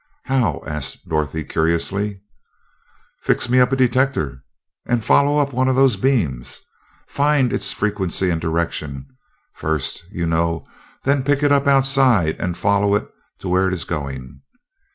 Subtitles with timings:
[0.23, 2.21] "How?" asked Dorothy, curiously.
[3.21, 4.43] "Fix me up a detector
[4.83, 6.59] and follow up one of those beams.
[7.07, 9.05] Find its frequency and direction,
[9.53, 10.67] first, you know,
[11.03, 13.11] then pick it up outside and follow it
[13.41, 14.41] to where it's going.